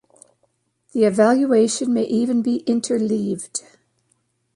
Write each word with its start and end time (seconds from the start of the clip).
The 0.93 1.03
evaluations 1.03 1.87
may 1.87 2.01
even 2.05 2.41
be 2.41 2.63
interleaved. 2.65 3.61